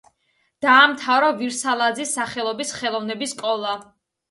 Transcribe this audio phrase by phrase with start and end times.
[0.65, 3.79] დაამთავრა ვირსალაძის სახელობის ხელოვნების სკოლა.